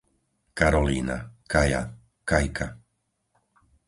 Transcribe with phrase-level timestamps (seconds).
[0.59, 1.17] Karolína,
[1.51, 1.81] Kaja,
[2.29, 2.67] Kajka